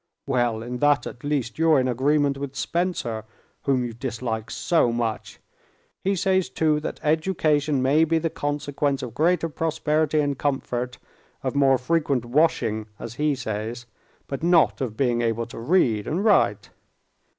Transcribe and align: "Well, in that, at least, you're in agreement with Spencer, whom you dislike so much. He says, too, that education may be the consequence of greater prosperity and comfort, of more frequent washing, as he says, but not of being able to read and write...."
"Well, 0.25 0.63
in 0.63 0.79
that, 0.79 1.05
at 1.05 1.23
least, 1.23 1.59
you're 1.59 1.79
in 1.79 1.87
agreement 1.87 2.35
with 2.39 2.55
Spencer, 2.55 3.23
whom 3.65 3.85
you 3.85 3.93
dislike 3.93 4.49
so 4.49 4.91
much. 4.91 5.39
He 6.03 6.15
says, 6.15 6.49
too, 6.49 6.79
that 6.79 6.99
education 7.03 7.83
may 7.83 8.03
be 8.03 8.17
the 8.17 8.31
consequence 8.31 9.03
of 9.03 9.13
greater 9.13 9.47
prosperity 9.47 10.19
and 10.19 10.39
comfort, 10.39 10.97
of 11.43 11.53
more 11.53 11.77
frequent 11.77 12.25
washing, 12.25 12.87
as 12.97 13.13
he 13.21 13.35
says, 13.35 13.85
but 14.25 14.41
not 14.41 14.81
of 14.81 14.97
being 14.97 15.21
able 15.21 15.45
to 15.45 15.59
read 15.59 16.07
and 16.07 16.25
write...." 16.25 16.71